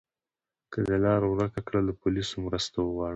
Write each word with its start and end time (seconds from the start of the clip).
که 0.71 0.79
د 0.89 0.91
لاره 1.03 1.27
ورکه 1.31 1.59
کړه، 1.67 1.79
له 1.87 1.93
پولیسو 2.01 2.35
مرسته 2.45 2.77
وغواړه. 2.81 3.09